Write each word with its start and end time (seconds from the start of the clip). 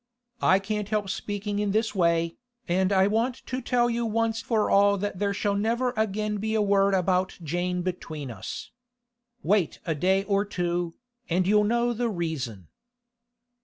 I 0.41 0.57
can't 0.57 0.89
help 0.89 1.11
speaking 1.11 1.59
in 1.59 1.73
this 1.73 1.93
way, 1.93 2.35
and 2.67 2.91
I 2.91 3.05
want 3.05 3.45
to 3.45 3.61
tell 3.61 3.87
you 3.87 4.03
once 4.03 4.41
for 4.41 4.67
all 4.67 4.97
that 4.97 5.19
there 5.19 5.31
shall 5.31 5.53
never 5.53 5.93
again 5.95 6.37
be 6.37 6.55
a 6.55 6.59
word 6.63 6.95
about 6.95 7.37
Jane 7.43 7.83
between 7.83 8.31
us. 8.31 8.71
Wait 9.43 9.79
a 9.85 9.93
day 9.93 10.23
or 10.23 10.43
two, 10.43 10.95
and 11.29 11.45
you'll 11.45 11.65
know 11.65 11.93
the 11.93 12.09
reason. 12.09 12.69